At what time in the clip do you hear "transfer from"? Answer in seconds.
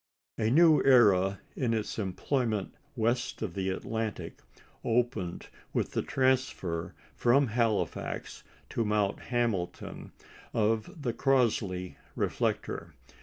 6.01-7.45